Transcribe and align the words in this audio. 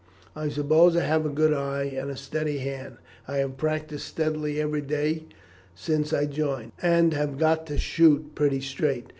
I 0.35 0.49
suppose 0.49 0.95
I 0.97 1.01
have 1.05 1.27
a 1.27 1.29
good 1.29 1.53
eye 1.53 1.83
and 1.95 2.09
a 2.09 2.17
steady 2.17 2.57
hand. 2.57 2.95
I 3.27 3.37
have 3.37 3.57
practised 3.57 4.05
steadily 4.07 4.59
every 4.59 4.81
day 4.81 5.25
since 5.75 6.11
I 6.11 6.25
joined, 6.25 6.71
and 6.81 7.13
have 7.13 7.37
got 7.37 7.67
to 7.67 7.77
shoot 7.77 8.33
pretty 8.33 8.61
straight. 8.61 9.05